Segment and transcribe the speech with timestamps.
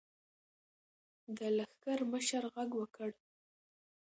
[1.37, 3.09] د لښکر مشر غږ وکړ.